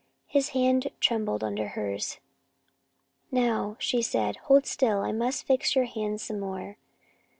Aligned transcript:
His 0.25 0.49
hand 0.57 0.89
trembled 0.99 1.43
under 1.43 1.67
hers. 1.77 2.17
"Now," 3.29 3.75
she 3.79 4.01
said, 4.01 4.37
"hold 4.47 4.65
still. 4.65 5.01
I 5.01 5.11
must 5.11 5.45
fix 5.45 5.75
your 5.75 5.85
hand 5.85 6.19
some 6.21 6.39
more." 6.39 6.77